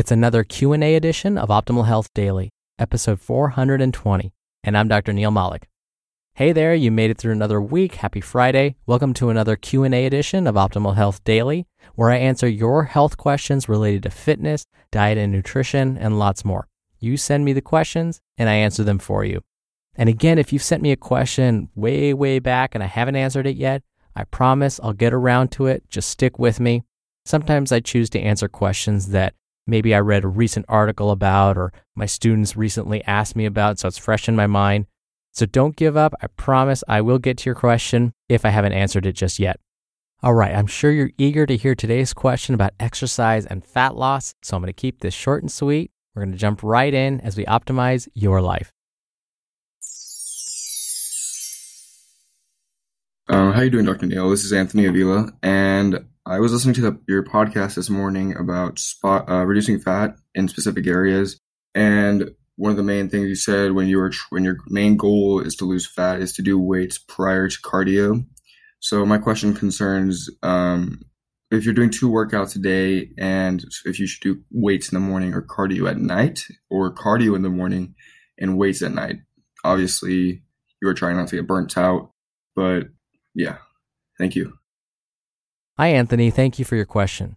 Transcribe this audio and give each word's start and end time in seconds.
It's 0.00 0.10
another 0.10 0.44
Q&A 0.44 0.94
edition 0.94 1.36
of 1.36 1.50
Optimal 1.50 1.84
Health 1.84 2.08
Daily, 2.14 2.48
episode 2.78 3.20
420, 3.20 4.32
and 4.64 4.78
I'm 4.78 4.88
Dr. 4.88 5.12
Neal 5.12 5.30
Malik. 5.30 5.68
Hey 6.32 6.52
there, 6.52 6.74
you 6.74 6.90
made 6.90 7.10
it 7.10 7.18
through 7.18 7.32
another 7.32 7.60
week. 7.60 7.96
Happy 7.96 8.22
Friday. 8.22 8.76
Welcome 8.86 9.12
to 9.12 9.28
another 9.28 9.56
Q&A 9.56 10.06
edition 10.06 10.46
of 10.46 10.54
Optimal 10.54 10.94
Health 10.94 11.22
Daily, 11.24 11.66
where 11.96 12.08
I 12.08 12.16
answer 12.16 12.48
your 12.48 12.84
health 12.84 13.18
questions 13.18 13.68
related 13.68 14.04
to 14.04 14.10
fitness, 14.10 14.64
diet 14.90 15.18
and 15.18 15.30
nutrition, 15.30 15.98
and 15.98 16.18
lots 16.18 16.46
more. 16.46 16.66
You 16.98 17.18
send 17.18 17.44
me 17.44 17.52
the 17.52 17.60
questions 17.60 18.22
and 18.38 18.48
I 18.48 18.54
answer 18.54 18.82
them 18.82 19.00
for 19.00 19.22
you. 19.26 19.42
And 19.96 20.08
again, 20.08 20.38
if 20.38 20.50
you've 20.50 20.62
sent 20.62 20.82
me 20.82 20.92
a 20.92 20.96
question 20.96 21.68
way, 21.74 22.14
way 22.14 22.38
back 22.38 22.74
and 22.74 22.82
I 22.82 22.86
haven't 22.86 23.16
answered 23.16 23.46
it 23.46 23.56
yet, 23.56 23.82
I 24.16 24.24
promise 24.24 24.80
I'll 24.82 24.94
get 24.94 25.12
around 25.12 25.52
to 25.52 25.66
it. 25.66 25.82
Just 25.90 26.08
stick 26.08 26.38
with 26.38 26.58
me. 26.58 26.84
Sometimes 27.26 27.70
I 27.70 27.80
choose 27.80 28.08
to 28.10 28.18
answer 28.18 28.48
questions 28.48 29.08
that 29.08 29.34
maybe 29.66 29.94
I 29.94 30.00
read 30.00 30.24
a 30.24 30.28
recent 30.28 30.66
article 30.68 31.10
about 31.10 31.56
or 31.56 31.72
my 31.94 32.06
students 32.06 32.56
recently 32.56 33.04
asked 33.04 33.36
me 33.36 33.46
about, 33.46 33.78
so 33.78 33.88
it's 33.88 33.98
fresh 33.98 34.28
in 34.28 34.36
my 34.36 34.46
mind. 34.46 34.86
So 35.32 35.46
don't 35.46 35.76
give 35.76 35.96
up. 35.96 36.14
I 36.20 36.26
promise 36.26 36.82
I 36.88 37.00
will 37.00 37.18
get 37.18 37.38
to 37.38 37.44
your 37.46 37.54
question 37.54 38.12
if 38.28 38.44
I 38.44 38.50
haven't 38.50 38.72
answered 38.72 39.06
it 39.06 39.12
just 39.12 39.38
yet. 39.38 39.60
All 40.22 40.34
right, 40.34 40.54
I'm 40.54 40.66
sure 40.66 40.90
you're 40.90 41.12
eager 41.16 41.46
to 41.46 41.56
hear 41.56 41.74
today's 41.74 42.12
question 42.12 42.54
about 42.54 42.74
exercise 42.78 43.46
and 43.46 43.64
fat 43.64 43.96
loss, 43.96 44.34
so 44.42 44.56
I'm 44.56 44.62
going 44.62 44.66
to 44.66 44.74
keep 44.74 45.00
this 45.00 45.14
short 45.14 45.42
and 45.42 45.50
sweet. 45.50 45.92
We're 46.14 46.24
going 46.24 46.32
to 46.32 46.38
jump 46.38 46.62
right 46.62 46.92
in 46.92 47.20
as 47.22 47.38
we 47.38 47.46
optimize 47.46 48.06
your 48.12 48.42
life. 48.42 48.70
Uh, 53.30 53.52
how 53.52 53.62
you 53.62 53.70
doing, 53.70 53.86
Dr. 53.86 54.06
Neal? 54.06 54.28
This 54.28 54.44
is 54.44 54.52
Anthony 54.52 54.84
Avila, 54.86 55.32
and 55.42 56.04
I 56.26 56.38
was 56.38 56.52
listening 56.52 56.74
to 56.74 56.82
the, 56.82 57.00
your 57.08 57.24
podcast 57.24 57.76
this 57.76 57.88
morning 57.88 58.36
about 58.36 58.78
spot 58.78 59.28
uh, 59.28 59.44
reducing 59.44 59.80
fat 59.80 60.16
in 60.34 60.48
specific 60.48 60.86
areas, 60.86 61.38
and 61.74 62.30
one 62.56 62.70
of 62.70 62.76
the 62.76 62.82
main 62.82 63.08
things 63.08 63.28
you 63.28 63.34
said 63.34 63.72
when 63.72 63.86
you 63.86 63.96
were 63.96 64.12
when 64.28 64.44
your 64.44 64.58
main 64.68 64.96
goal 64.96 65.40
is 65.40 65.56
to 65.56 65.64
lose 65.64 65.86
fat 65.86 66.20
is 66.20 66.34
to 66.34 66.42
do 66.42 66.58
weights 66.58 66.98
prior 66.98 67.48
to 67.48 67.58
cardio. 67.62 68.24
So 68.80 69.04
my 69.06 69.18
question 69.18 69.54
concerns 69.54 70.28
um, 70.42 71.00
if 71.50 71.64
you're 71.64 71.74
doing 71.74 71.90
two 71.90 72.10
workouts 72.10 72.54
a 72.54 72.58
day 72.58 73.10
and 73.18 73.64
if 73.84 73.98
you 73.98 74.06
should 74.06 74.22
do 74.22 74.42
weights 74.50 74.92
in 74.92 74.96
the 74.96 75.06
morning 75.06 75.34
or 75.34 75.42
cardio 75.42 75.88
at 75.88 75.98
night 75.98 76.44
or 76.68 76.94
cardio 76.94 77.34
in 77.34 77.42
the 77.42 77.48
morning 77.48 77.94
and 78.38 78.58
weights 78.58 78.82
at 78.82 78.92
night. 78.92 79.16
Obviously, 79.64 80.42
you 80.80 80.88
are 80.88 80.94
trying 80.94 81.16
not 81.16 81.28
to 81.28 81.36
get 81.36 81.46
burnt 81.46 81.76
out, 81.76 82.12
but 82.54 82.88
yeah. 83.34 83.56
Thank 84.18 84.36
you. 84.36 84.59
Hi 85.80 85.88
Anthony, 85.88 86.30
thank 86.30 86.58
you 86.58 86.66
for 86.66 86.76
your 86.76 86.84
question. 86.84 87.36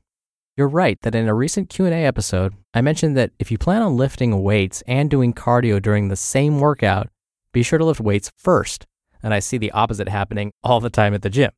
You're 0.58 0.68
right 0.68 1.00
that 1.04 1.16
in 1.16 1.30
a 1.30 1.34
recent 1.34 1.70
Q&A 1.70 2.06
episode, 2.06 2.54
I 2.74 2.82
mentioned 2.82 3.16
that 3.16 3.32
if 3.40 3.52
you 3.52 3.58
plan 3.58 3.82
on 3.82 3.96
lifting 3.96 4.44
weights 4.44 4.84
and 4.86 5.10
doing 5.10 5.34
cardio 5.34 5.82
during 5.82 6.10
the 6.10 6.18
same 6.18 6.60
workout, 6.60 7.08
be 7.54 7.64
sure 7.64 7.80
to 7.80 7.86
lift 7.86 8.02
weights 8.02 8.30
first. 8.36 8.86
And 9.24 9.34
I 9.34 9.40
see 9.40 9.58
the 9.58 9.72
opposite 9.72 10.10
happening 10.10 10.52
all 10.62 10.82
the 10.82 10.90
time 10.90 11.14
at 11.14 11.22
the 11.22 11.30
gym. 11.30 11.52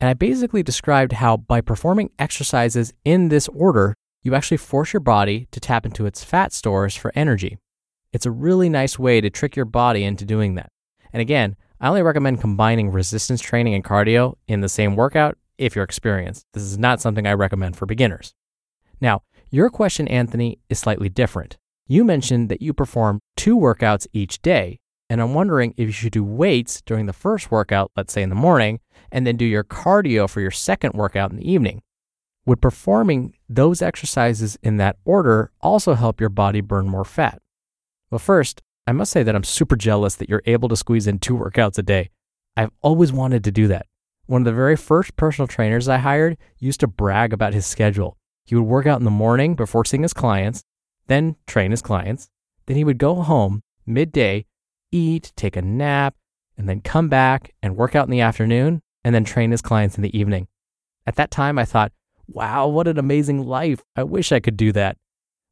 And 0.00 0.08
I 0.08 0.14
basically 0.14 0.62
described 0.62 1.12
how 1.12 1.36
by 1.36 1.60
performing 1.60 2.08
exercises 2.18 2.94
in 3.04 3.28
this 3.28 3.46
order, 3.48 3.94
you 4.22 4.34
actually 4.34 4.56
force 4.56 4.94
your 4.94 5.00
body 5.00 5.48
to 5.50 5.60
tap 5.60 5.84
into 5.84 6.06
its 6.06 6.24
fat 6.24 6.54
stores 6.54 6.96
for 6.96 7.12
energy. 7.14 7.58
It's 8.10 8.24
a 8.24 8.30
really 8.30 8.70
nice 8.70 8.98
way 8.98 9.20
to 9.20 9.28
trick 9.28 9.54
your 9.54 9.66
body 9.66 10.02
into 10.02 10.24
doing 10.24 10.54
that. 10.54 10.70
And 11.12 11.20
again, 11.20 11.56
I 11.78 11.88
only 11.88 12.00
recommend 12.00 12.40
combining 12.40 12.90
resistance 12.90 13.42
training 13.42 13.74
and 13.74 13.84
cardio 13.84 14.36
in 14.48 14.62
the 14.62 14.70
same 14.70 14.96
workout 14.96 15.36
if 15.62 15.74
you're 15.74 15.84
experienced. 15.84 16.46
This 16.52 16.62
is 16.62 16.78
not 16.78 17.00
something 17.00 17.26
I 17.26 17.32
recommend 17.32 17.76
for 17.76 17.86
beginners. 17.86 18.34
Now, 19.00 19.22
your 19.50 19.70
question, 19.70 20.08
Anthony, 20.08 20.58
is 20.68 20.78
slightly 20.78 21.08
different. 21.08 21.58
You 21.86 22.04
mentioned 22.04 22.48
that 22.48 22.62
you 22.62 22.72
perform 22.72 23.20
two 23.36 23.56
workouts 23.56 24.06
each 24.12 24.40
day, 24.40 24.78
and 25.10 25.20
I'm 25.20 25.34
wondering 25.34 25.74
if 25.76 25.86
you 25.86 25.92
should 25.92 26.12
do 26.12 26.24
weights 26.24 26.80
during 26.82 27.06
the 27.06 27.12
first 27.12 27.50
workout, 27.50 27.90
let's 27.96 28.12
say 28.12 28.22
in 28.22 28.28
the 28.28 28.34
morning, 28.34 28.80
and 29.10 29.26
then 29.26 29.36
do 29.36 29.44
your 29.44 29.64
cardio 29.64 30.28
for 30.28 30.40
your 30.40 30.50
second 30.50 30.94
workout 30.94 31.30
in 31.30 31.36
the 31.36 31.50
evening. 31.50 31.82
Would 32.46 32.60
performing 32.60 33.34
those 33.48 33.82
exercises 33.82 34.58
in 34.62 34.78
that 34.78 34.96
order 35.04 35.52
also 35.60 35.94
help 35.94 36.18
your 36.18 36.30
body 36.30 36.60
burn 36.60 36.88
more 36.88 37.04
fat? 37.04 37.40
Well, 38.10 38.18
first, 38.18 38.62
I 38.86 38.92
must 38.92 39.12
say 39.12 39.22
that 39.22 39.36
I'm 39.36 39.44
super 39.44 39.76
jealous 39.76 40.16
that 40.16 40.28
you're 40.28 40.42
able 40.46 40.68
to 40.68 40.76
squeeze 40.76 41.06
in 41.06 41.18
two 41.18 41.36
workouts 41.36 41.78
a 41.78 41.82
day. 41.82 42.10
I've 42.56 42.72
always 42.80 43.12
wanted 43.12 43.44
to 43.44 43.52
do 43.52 43.68
that. 43.68 43.86
One 44.32 44.40
of 44.40 44.46
the 44.46 44.52
very 44.54 44.76
first 44.76 45.14
personal 45.16 45.46
trainers 45.46 45.90
I 45.90 45.98
hired 45.98 46.38
used 46.58 46.80
to 46.80 46.86
brag 46.86 47.34
about 47.34 47.52
his 47.52 47.66
schedule. 47.66 48.16
He 48.46 48.54
would 48.54 48.64
work 48.64 48.86
out 48.86 48.98
in 48.98 49.04
the 49.04 49.10
morning 49.10 49.54
before 49.54 49.84
seeing 49.84 50.04
his 50.04 50.14
clients, 50.14 50.64
then 51.06 51.36
train 51.46 51.70
his 51.70 51.82
clients. 51.82 52.30
Then 52.64 52.78
he 52.78 52.82
would 52.82 52.96
go 52.96 53.16
home 53.16 53.62
midday 53.84 54.46
eat, 54.90 55.34
take 55.36 55.54
a 55.54 55.60
nap, 55.60 56.14
and 56.56 56.66
then 56.66 56.80
come 56.80 57.10
back 57.10 57.52
and 57.62 57.76
work 57.76 57.94
out 57.94 58.06
in 58.06 58.10
the 58.10 58.22
afternoon 58.22 58.80
and 59.04 59.14
then 59.14 59.24
train 59.24 59.50
his 59.50 59.60
clients 59.60 59.96
in 59.96 60.02
the 60.02 60.18
evening. 60.18 60.48
At 61.06 61.16
that 61.16 61.30
time, 61.30 61.58
I 61.58 61.66
thought, 61.66 61.92
wow, 62.26 62.68
what 62.68 62.88
an 62.88 62.98
amazing 62.98 63.46
life. 63.46 63.82
I 63.96 64.02
wish 64.02 64.32
I 64.32 64.40
could 64.40 64.56
do 64.56 64.72
that. 64.72 64.96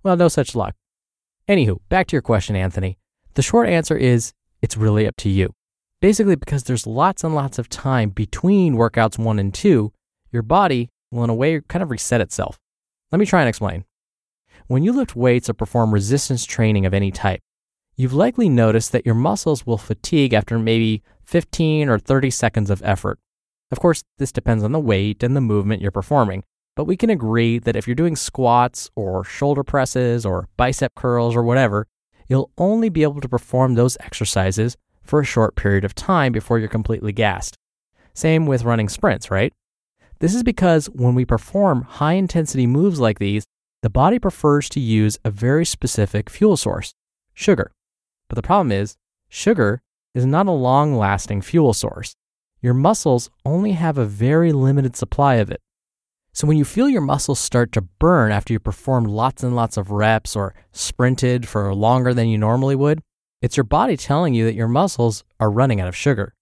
Well, 0.03 0.17
no 0.17 0.29
such 0.29 0.55
luck. 0.55 0.75
Anywho, 1.47 1.81
back 1.91 2.07
to 2.07 2.17
your 2.17 2.23
question, 2.23 2.57
Anthony. 2.57 2.97
The 3.35 3.43
short 3.43 3.69
answer 3.69 3.99
is 3.99 4.33
it's 4.63 4.79
really 4.79 5.07
up 5.07 5.17
to 5.19 5.29
you. 5.29 5.55
Basically, 6.01 6.35
because 6.35 6.65
there's 6.65 6.87
lots 6.87 7.23
and 7.23 7.35
lots 7.35 7.59
of 7.59 7.69
time 7.69 8.09
between 8.09 8.75
workouts 8.75 9.19
one 9.19 9.39
and 9.39 9.53
two, 9.53 9.93
your 10.33 10.43
body 10.43 10.89
will, 11.11 11.25
in 11.25 11.31
a 11.31 11.35
way, 11.35 11.61
kind 11.69 11.83
of 11.83 11.91
reset 11.91 12.23
itself. 12.23 12.59
Let 13.13 13.19
me 13.19 13.27
try 13.27 13.41
and 13.41 13.49
explain. 13.49 13.85
When 14.67 14.83
you 14.83 14.93
lift 14.93 15.15
weights 15.15 15.51
or 15.51 15.55
perform 15.55 15.93
resistance 15.93 16.47
training 16.47 16.87
of 16.87 16.95
any 16.95 17.11
type, 17.11 17.41
you've 17.97 18.15
likely 18.15 18.49
noticed 18.49 18.93
that 18.93 19.05
your 19.05 19.15
muscles 19.15 19.67
will 19.67 19.77
fatigue 19.77 20.33
after 20.33 20.59
maybe 20.59 21.03
15 21.25 21.91
or 21.91 21.99
30 21.99 22.31
seconds 22.31 22.71
of 22.71 22.83
effort. 22.83 23.19
Of 23.71 23.79
course, 23.79 24.03
this 24.17 24.33
depends 24.33 24.65
on 24.65 24.73
the 24.73 24.81
weight 24.81 25.23
and 25.23 25.37
the 25.37 25.41
movement 25.43 25.83
you're 25.83 25.91
performing, 25.91 26.45
but 26.77 26.85
we 26.85 26.97
can 26.97 27.11
agree 27.11 27.59
that 27.59 27.77
if 27.77 27.87
you're 27.87 27.95
doing 27.95 28.17
squats 28.17 28.91
or 28.97 29.23
shoulder 29.23 29.63
presses 29.63 30.25
or 30.25 30.49
bicep 30.57 30.95
curls 30.95 31.37
or 31.37 31.43
whatever, 31.43 31.87
you'll 32.27 32.51
only 32.57 32.89
be 32.89 33.03
able 33.03 33.21
to 33.21 33.29
perform 33.29 33.75
those 33.75 33.99
exercises 34.01 34.79
for 35.03 35.21
a 35.21 35.25
short 35.25 35.57
period 35.57 35.85
of 35.85 35.95
time 35.95 36.33
before 36.33 36.59
you're 36.59 36.69
completely 36.69 37.13
gassed. 37.13 37.57
Same 38.15 38.47
with 38.47 38.65
running 38.65 38.89
sprints, 38.89 39.31
right? 39.31 39.53
This 40.19 40.35
is 40.35 40.43
because 40.43 40.87
when 40.87 41.15
we 41.15 41.25
perform 41.25 41.83
high 41.83 42.13
intensity 42.15 42.67
moves 42.67 43.01
like 43.01 43.19
these, 43.19 43.45
the 43.83 43.91
body 43.91 44.19
prefers 44.19 44.69
to 44.71 44.81
use 44.81 45.19
a 45.25 45.31
very 45.31 45.65
specific 45.65 46.29
fuel 46.29 46.57
source 46.57 46.93
sugar. 47.33 47.73
But 48.29 48.37
the 48.37 48.43
problem 48.43 48.71
is, 48.71 48.97
sugar 49.29 49.83
is 50.15 50.27
not 50.27 50.47
a 50.47 50.53
long 50.53 50.97
lasting 50.97 51.41
fuel 51.43 51.73
source. 51.73 52.15
Your 52.61 52.75
muscles 52.75 53.31
only 53.47 53.73
have 53.73 53.97
a 53.97 54.05
very 54.05 54.53
limited 54.53 54.97
supply 54.97 55.37
of 55.37 55.51
it. 55.51 55.61
So 56.33 56.47
when 56.47 56.59
you 56.59 56.65
feel 56.65 56.89
your 56.89 57.01
muscles 57.01 57.41
start 57.41 57.73
to 57.73 57.81
burn 57.81 58.31
after 58.31 58.53
you 58.53 58.61
performed 58.61 59.09
lots 59.09 59.43
and 59.43 59.57
lots 59.57 59.77
of 59.77 59.91
reps 59.91 60.37
or 60.37 60.55
sprinted 60.73 61.49
for 61.49 61.75
longer 61.75 62.15
than 62.15 62.29
you 62.29 62.39
normally 62.39 62.77
would, 62.77 63.01
it's 63.43 63.57
your 63.57 63.65
body 63.65 63.97
telling 63.97 64.35
you 64.35 64.45
that 64.45 64.55
your 64.55 64.69
muscles 64.69 65.25
are 65.39 65.51
running 65.51 65.81
out 65.81 65.89
of 65.89 65.97
sugar. 65.97 66.35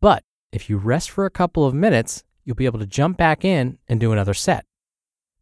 But 0.00 0.24
if 0.52 0.68
you 0.68 0.76
rest 0.76 1.10
for 1.10 1.24
a 1.24 1.30
couple 1.30 1.64
of 1.64 1.74
minutes, 1.74 2.24
you'll 2.44 2.56
be 2.56 2.66
able 2.66 2.80
to 2.80 2.86
jump 2.86 3.16
back 3.16 3.44
in 3.44 3.78
and 3.88 4.00
do 4.00 4.12
another 4.12 4.34
set. 4.34 4.64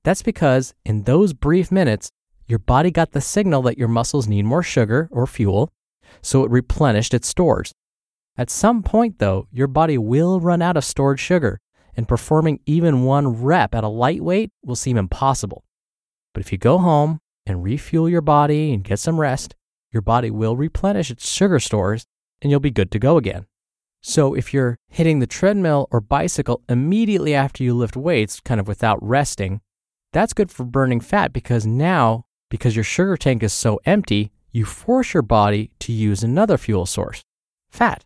That's 0.04 0.22
because 0.22 0.74
in 0.84 1.04
those 1.04 1.32
brief 1.32 1.72
minutes, 1.72 2.10
your 2.46 2.58
body 2.58 2.90
got 2.90 3.12
the 3.12 3.20
signal 3.20 3.62
that 3.62 3.78
your 3.78 3.88
muscles 3.88 4.26
need 4.26 4.44
more 4.44 4.62
sugar 4.62 5.08
or 5.12 5.26
fuel, 5.26 5.72
so 6.22 6.44
it 6.44 6.50
replenished 6.50 7.14
its 7.14 7.28
stores. 7.28 7.72
At 8.36 8.50
some 8.50 8.82
point, 8.82 9.18
though, 9.18 9.46
your 9.52 9.66
body 9.66 9.98
will 9.98 10.40
run 10.40 10.62
out 10.62 10.76
of 10.76 10.84
stored 10.84 11.20
sugar, 11.20 11.60
and 11.94 12.08
performing 12.08 12.60
even 12.66 13.04
one 13.04 13.42
rep 13.42 13.74
at 13.74 13.84
a 13.84 13.88
light 13.88 14.22
weight 14.22 14.50
will 14.64 14.76
seem 14.76 14.96
impossible. 14.96 15.64
But 16.32 16.40
if 16.40 16.52
you 16.52 16.58
go 16.58 16.78
home 16.78 17.20
and 17.46 17.62
refuel 17.62 18.08
your 18.08 18.20
body 18.20 18.72
and 18.72 18.84
get 18.84 18.98
some 18.98 19.20
rest, 19.20 19.54
your 19.92 20.02
body 20.02 20.30
will 20.30 20.56
replenish 20.56 21.10
its 21.10 21.30
sugar 21.30 21.60
stores 21.60 22.06
and 22.40 22.50
you'll 22.50 22.60
be 22.60 22.70
good 22.70 22.90
to 22.92 22.98
go 22.98 23.16
again. 23.16 23.46
So 24.02 24.34
if 24.34 24.54
you're 24.54 24.78
hitting 24.88 25.18
the 25.18 25.26
treadmill 25.26 25.88
or 25.90 26.00
bicycle 26.00 26.62
immediately 26.68 27.34
after 27.34 27.62
you 27.62 27.74
lift 27.74 27.96
weights, 27.96 28.40
kind 28.40 28.58
of 28.58 28.66
without 28.66 28.98
resting, 29.02 29.60
that's 30.12 30.32
good 30.32 30.50
for 30.50 30.64
burning 30.64 31.00
fat 31.00 31.32
because 31.32 31.66
now, 31.66 32.24
because 32.48 32.74
your 32.74 32.84
sugar 32.84 33.16
tank 33.16 33.42
is 33.42 33.52
so 33.52 33.78
empty, 33.84 34.32
you 34.50 34.64
force 34.64 35.14
your 35.14 35.22
body 35.22 35.70
to 35.80 35.92
use 35.92 36.22
another 36.22 36.56
fuel 36.56 36.86
source, 36.86 37.22
fat. 37.68 38.04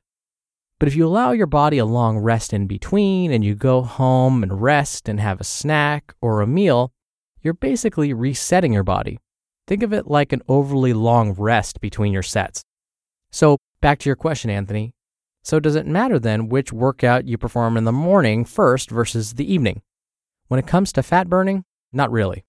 But 0.78 0.88
if 0.88 0.96
you 0.96 1.06
allow 1.06 1.30
your 1.30 1.46
body 1.46 1.78
a 1.78 1.87
long 1.87 2.19
rest 2.19 2.52
in 2.52 2.66
between 2.66 3.30
and 3.30 3.44
you 3.44 3.54
go 3.54 3.82
home 3.82 4.42
and 4.42 4.60
rest 4.60 5.08
and 5.08 5.20
have 5.20 5.40
a 5.40 5.44
snack 5.44 6.14
or 6.20 6.40
a 6.40 6.46
meal, 6.46 6.92
you're 7.40 7.54
basically 7.54 8.12
resetting 8.12 8.72
your 8.72 8.82
body. 8.82 9.19
Think 9.66 9.82
of 9.82 9.93
it 9.93 10.06
like 10.06 10.32
an 10.32 10.43
overly 10.49 10.93
long 10.93 11.32
rest 11.32 11.81
between 11.81 12.12
your 12.12 12.22
sets. 12.22 12.64
So, 13.31 13.58
back 13.81 13.99
to 14.00 14.08
your 14.08 14.16
question, 14.16 14.50
Anthony. 14.50 14.93
So, 15.43 15.58
does 15.61 15.75
it 15.75 15.87
matter 15.87 16.19
then 16.19 16.49
which 16.49 16.72
workout 16.72 17.26
you 17.26 17.38
perform 17.38 17.76
in 17.76 17.84
the 17.84 17.93
morning 17.93 18.44
first 18.44 18.90
versus 18.90 19.34
the 19.34 19.52
evening? 19.52 19.82
When 20.49 20.61
it 20.61 20.66
comes 20.66 20.93
to 20.93 21.02
fat 21.02 21.28
burning, 21.28 21.64
not 21.93 22.11
really. 22.11 22.44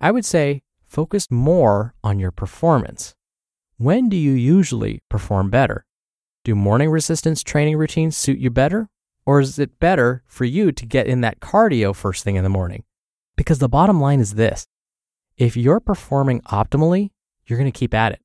I 0.00 0.10
would 0.10 0.24
say 0.24 0.62
focus 0.84 1.30
more 1.30 1.94
on 2.04 2.18
your 2.18 2.30
performance. 2.30 3.14
When 3.76 4.08
do 4.08 4.16
you 4.16 4.32
usually 4.32 5.00
perform 5.08 5.50
better? 5.50 5.84
Do 6.44 6.54
morning 6.54 6.90
resistance 6.90 7.42
training 7.42 7.76
routines 7.76 8.16
suit 8.16 8.38
you 8.38 8.50
better? 8.50 8.88
Or 9.24 9.40
is 9.40 9.58
it 9.58 9.78
better 9.78 10.22
for 10.26 10.44
you 10.44 10.72
to 10.72 10.86
get 10.86 11.06
in 11.06 11.20
that 11.20 11.40
cardio 11.40 11.94
first 11.94 12.24
thing 12.24 12.36
in 12.36 12.44
the 12.44 12.50
morning? 12.50 12.84
Because 13.36 13.58
the 13.58 13.68
bottom 13.68 14.00
line 14.00 14.20
is 14.20 14.34
this 14.34 14.66
if 15.36 15.56
you're 15.56 15.80
performing 15.80 16.40
optimally, 16.42 17.10
you're 17.46 17.58
going 17.58 17.70
to 17.70 17.78
keep 17.78 17.94
at 17.94 18.12
it. 18.12 18.20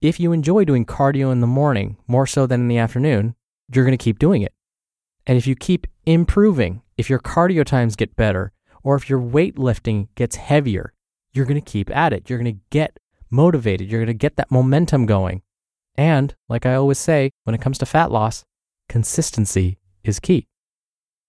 If 0.00 0.18
you 0.18 0.32
enjoy 0.32 0.64
doing 0.64 0.84
cardio 0.84 1.30
in 1.30 1.40
the 1.40 1.46
morning 1.46 1.96
more 2.06 2.26
so 2.26 2.46
than 2.46 2.62
in 2.62 2.68
the 2.68 2.78
afternoon, 2.78 3.34
you're 3.72 3.84
going 3.84 3.96
to 3.96 4.04
keep 4.04 4.18
doing 4.18 4.42
it. 4.42 4.52
And 5.26 5.38
if 5.38 5.46
you 5.46 5.54
keep 5.54 5.86
improving, 6.04 6.82
if 6.96 7.08
your 7.08 7.20
cardio 7.20 7.64
times 7.64 7.96
get 7.96 8.16
better, 8.16 8.52
or 8.82 8.96
if 8.96 9.08
your 9.08 9.20
weightlifting 9.20 10.08
gets 10.16 10.36
heavier, 10.36 10.92
you're 11.32 11.46
going 11.46 11.60
to 11.60 11.70
keep 11.70 11.94
at 11.94 12.12
it. 12.12 12.28
You're 12.28 12.38
going 12.38 12.56
to 12.56 12.60
get 12.70 12.98
motivated. 13.30 13.90
You're 13.90 14.00
going 14.00 14.06
to 14.08 14.14
get 14.14 14.36
that 14.36 14.50
momentum 14.50 15.06
going. 15.06 15.42
And 15.94 16.34
like 16.48 16.66
I 16.66 16.74
always 16.74 16.98
say, 16.98 17.30
when 17.44 17.54
it 17.54 17.60
comes 17.60 17.78
to 17.78 17.86
fat 17.86 18.10
loss, 18.10 18.44
consistency 18.88 19.78
is 20.02 20.20
key. 20.20 20.46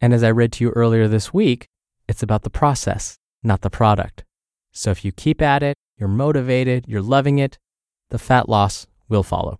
And 0.01 0.13
as 0.13 0.23
I 0.23 0.31
read 0.31 0.51
to 0.53 0.63
you 0.63 0.71
earlier 0.71 1.07
this 1.07 1.33
week, 1.33 1.67
it's 2.07 2.23
about 2.23 2.43
the 2.43 2.49
process, 2.49 3.17
not 3.43 3.61
the 3.61 3.69
product. 3.69 4.23
So 4.73 4.91
if 4.91 5.05
you 5.05 5.11
keep 5.11 5.41
at 5.41 5.63
it, 5.63 5.77
you're 5.97 6.09
motivated, 6.09 6.85
you're 6.87 7.01
loving 7.01 7.39
it, 7.39 7.57
the 8.09 8.19
fat 8.19 8.49
loss 8.49 8.87
will 9.07 9.23
follow. 9.23 9.59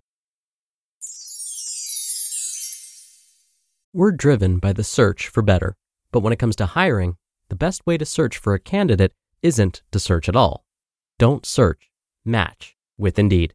We're 3.92 4.10
driven 4.10 4.58
by 4.58 4.72
the 4.72 4.84
search 4.84 5.28
for 5.28 5.40
better. 5.40 5.76
But 6.10 6.20
when 6.20 6.32
it 6.32 6.38
comes 6.38 6.56
to 6.56 6.66
hiring, 6.66 7.16
the 7.48 7.56
best 7.56 7.86
way 7.86 7.98
to 7.98 8.04
search 8.04 8.38
for 8.38 8.54
a 8.54 8.60
candidate 8.60 9.12
isn't 9.42 9.82
to 9.92 9.98
search 9.98 10.28
at 10.28 10.36
all. 10.36 10.64
Don't 11.18 11.46
search, 11.46 11.90
match 12.24 12.76
with 12.96 13.18
Indeed. 13.18 13.54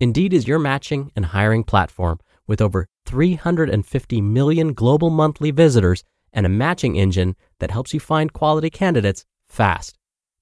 Indeed 0.00 0.32
is 0.32 0.46
your 0.46 0.60
matching 0.60 1.10
and 1.16 1.26
hiring 1.26 1.64
platform 1.64 2.20
with 2.46 2.60
over 2.60 2.86
350 3.06 4.20
million 4.20 4.74
global 4.74 5.10
monthly 5.10 5.50
visitors 5.50 6.04
and 6.32 6.46
a 6.46 6.48
matching 6.48 6.96
engine 6.96 7.34
that 7.58 7.72
helps 7.72 7.92
you 7.92 7.98
find 7.98 8.32
quality 8.32 8.70
candidates 8.70 9.24
fast. 9.46 9.97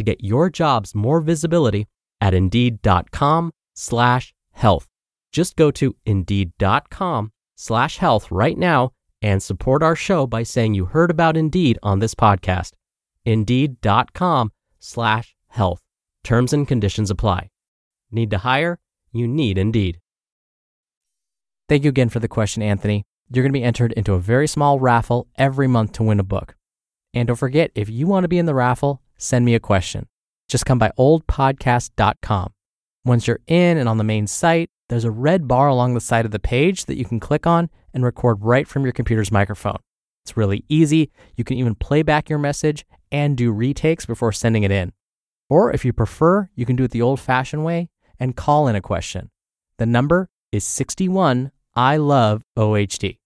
to 0.00 0.04
get 0.04 0.24
your 0.24 0.50
jobs 0.50 0.94
more 0.94 1.20
visibility 1.20 1.86
at 2.20 2.34
indeed.com 2.34 3.52
slash 3.74 4.34
health. 4.52 4.88
Just 5.32 5.56
go 5.56 5.70
to 5.70 5.94
indeed.com 6.04 7.32
slash 7.56 7.98
health 7.98 8.30
right 8.30 8.58
now 8.58 8.92
and 9.22 9.42
support 9.42 9.82
our 9.82 9.94
show 9.94 10.26
by 10.26 10.42
saying 10.42 10.74
you 10.74 10.86
heard 10.86 11.10
about 11.10 11.36
Indeed 11.36 11.78
on 11.82 11.98
this 11.98 12.14
podcast. 12.14 12.72
Indeed.com 13.24 14.52
slash 14.78 15.36
health. 15.48 15.82
Terms 16.24 16.52
and 16.52 16.66
conditions 16.66 17.10
apply. 17.10 17.50
Need 18.10 18.30
to 18.30 18.38
hire? 18.38 18.78
You 19.12 19.28
need 19.28 19.58
Indeed. 19.58 20.00
Thank 21.68 21.84
you 21.84 21.90
again 21.90 22.08
for 22.08 22.18
the 22.18 22.28
question, 22.28 22.62
Anthony. 22.62 23.04
You're 23.30 23.44
going 23.44 23.52
to 23.52 23.58
be 23.58 23.62
entered 23.62 23.92
into 23.92 24.14
a 24.14 24.18
very 24.18 24.48
small 24.48 24.80
raffle 24.80 25.28
every 25.36 25.68
month 25.68 25.92
to 25.92 26.02
win 26.02 26.18
a 26.18 26.24
book. 26.24 26.56
And 27.14 27.28
don't 27.28 27.36
forget, 27.36 27.70
if 27.74 27.88
you 27.88 28.06
want 28.06 28.24
to 28.24 28.28
be 28.28 28.38
in 28.38 28.46
the 28.46 28.54
raffle, 28.54 29.02
send 29.20 29.44
me 29.44 29.54
a 29.54 29.60
question. 29.60 30.08
Just 30.48 30.66
come 30.66 30.78
by 30.78 30.90
oldpodcast.com. 30.98 32.52
Once 33.04 33.26
you're 33.26 33.40
in 33.46 33.78
and 33.78 33.88
on 33.88 33.98
the 33.98 34.04
main 34.04 34.26
site, 34.26 34.70
there's 34.88 35.04
a 35.04 35.10
red 35.10 35.46
bar 35.46 35.68
along 35.68 35.94
the 35.94 36.00
side 36.00 36.24
of 36.24 36.32
the 36.32 36.38
page 36.38 36.86
that 36.86 36.96
you 36.96 37.04
can 37.04 37.20
click 37.20 37.46
on 37.46 37.70
and 37.94 38.04
record 38.04 38.38
right 38.42 38.66
from 38.66 38.82
your 38.82 38.92
computer's 38.92 39.30
microphone. 39.30 39.78
It's 40.24 40.36
really 40.36 40.64
easy. 40.68 41.10
You 41.36 41.44
can 41.44 41.56
even 41.56 41.74
play 41.74 42.02
back 42.02 42.28
your 42.28 42.38
message 42.38 42.84
and 43.12 43.36
do 43.36 43.52
retakes 43.52 44.06
before 44.06 44.32
sending 44.32 44.64
it 44.64 44.70
in. 44.70 44.92
Or 45.48 45.72
if 45.72 45.84
you 45.84 45.92
prefer, 45.92 46.50
you 46.54 46.66
can 46.66 46.76
do 46.76 46.84
it 46.84 46.90
the 46.90 47.02
old 47.02 47.20
fashioned 47.20 47.64
way 47.64 47.88
and 48.18 48.36
call 48.36 48.68
in 48.68 48.76
a 48.76 48.80
question. 48.80 49.30
The 49.78 49.86
number 49.86 50.28
is 50.52 50.64
61 50.64 51.52
I 51.74 51.96
love 51.96 52.42
OHD. 52.58 53.18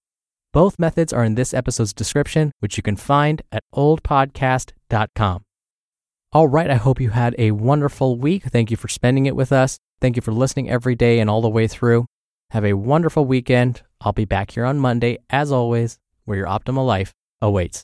Both 0.52 0.78
methods 0.78 1.12
are 1.12 1.24
in 1.24 1.34
this 1.34 1.52
episode's 1.52 1.92
description, 1.92 2.52
which 2.60 2.76
you 2.76 2.82
can 2.82 2.96
find 2.96 3.42
at 3.50 3.64
oldpodcast.com. 3.74 5.44
All 6.34 6.48
right, 6.48 6.68
I 6.68 6.74
hope 6.74 7.00
you 7.00 7.10
had 7.10 7.36
a 7.38 7.52
wonderful 7.52 8.16
week. 8.16 8.42
Thank 8.42 8.72
you 8.72 8.76
for 8.76 8.88
spending 8.88 9.26
it 9.26 9.36
with 9.36 9.52
us. 9.52 9.78
Thank 10.00 10.16
you 10.16 10.22
for 10.22 10.32
listening 10.32 10.68
every 10.68 10.96
day 10.96 11.20
and 11.20 11.30
all 11.30 11.40
the 11.40 11.48
way 11.48 11.68
through. 11.68 12.06
Have 12.50 12.64
a 12.64 12.72
wonderful 12.72 13.24
weekend. 13.24 13.82
I'll 14.00 14.12
be 14.12 14.24
back 14.24 14.50
here 14.50 14.64
on 14.64 14.80
Monday, 14.80 15.18
as 15.30 15.52
always, 15.52 15.96
where 16.24 16.36
your 16.36 16.48
optimal 16.48 16.84
life 16.84 17.12
awaits. 17.40 17.82